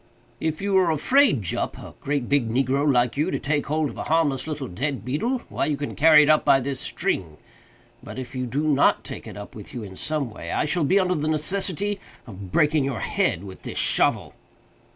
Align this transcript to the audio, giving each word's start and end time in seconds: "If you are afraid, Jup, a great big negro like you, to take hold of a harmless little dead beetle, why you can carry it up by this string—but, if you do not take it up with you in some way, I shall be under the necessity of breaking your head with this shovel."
"If 0.39 0.63
you 0.63 0.75
are 0.79 0.89
afraid, 0.89 1.43
Jup, 1.43 1.77
a 1.77 1.93
great 2.01 2.27
big 2.27 2.49
negro 2.49 2.91
like 2.91 3.17
you, 3.17 3.29
to 3.29 3.37
take 3.37 3.67
hold 3.67 3.91
of 3.91 3.97
a 3.99 4.05
harmless 4.05 4.47
little 4.47 4.67
dead 4.67 5.05
beetle, 5.05 5.43
why 5.47 5.67
you 5.67 5.77
can 5.77 5.95
carry 5.95 6.23
it 6.23 6.27
up 6.29 6.43
by 6.43 6.59
this 6.59 6.79
string—but, 6.79 8.17
if 8.17 8.33
you 8.33 8.47
do 8.47 8.63
not 8.63 9.03
take 9.03 9.27
it 9.27 9.37
up 9.37 9.53
with 9.53 9.75
you 9.75 9.83
in 9.83 9.95
some 9.95 10.31
way, 10.31 10.51
I 10.51 10.65
shall 10.65 10.85
be 10.85 10.99
under 10.99 11.13
the 11.13 11.27
necessity 11.27 11.99
of 12.25 12.51
breaking 12.51 12.83
your 12.83 13.01
head 13.01 13.43
with 13.43 13.61
this 13.61 13.77
shovel." 13.77 14.33